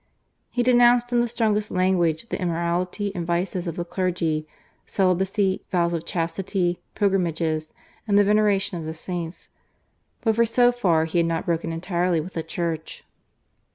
[0.49, 4.47] He denounced in the strongest language the immorality and vices of the clergy,
[4.87, 7.71] celibacy, vows of chastity, pilgrimages
[8.07, 9.49] and the veneration of the saints,
[10.21, 13.03] but for so far he had not broken entirely with the Church.